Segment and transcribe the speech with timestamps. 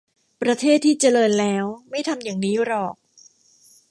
[0.41, 2.95] ประเทศที่เจริญแล้วไม่ทำอย่างนี้หรอก